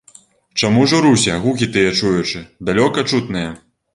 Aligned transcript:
Чаму 0.61 0.85
журуся, 0.93 1.35
гукі 1.43 1.69
тыя 1.77 1.91
чуючы, 1.99 2.43
далёка 2.69 3.07
чутныя? 3.13 3.55